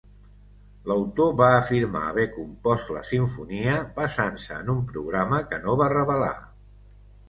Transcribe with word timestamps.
L'autor 0.91 1.29
va 1.41 1.49
afirmar 1.57 2.01
haver 2.13 2.25
compost 2.39 2.91
la 2.97 3.05
simfonia 3.13 3.79
basant-se 4.01 4.61
en 4.61 4.77
un 4.79 4.85
programa 4.93 5.47
que 5.53 5.65
no 5.69 5.81
va 5.85 5.97
revelar. 5.99 6.37